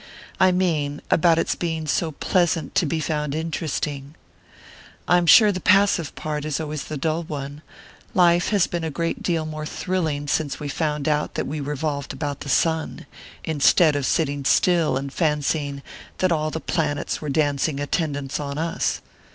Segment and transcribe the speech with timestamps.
[0.39, 4.15] "I mean about its being so pleasant to be found interesting.
[5.07, 7.61] I'm sure the passive part is always the dull one:
[8.15, 12.13] life has been a great deal more thrilling since we found out that we revolved
[12.13, 13.05] about the sun,
[13.43, 15.83] instead of sitting still and fancying
[16.17, 19.01] that all the planets were dancing attendance on us.